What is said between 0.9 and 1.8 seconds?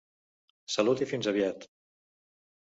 i fins aviat!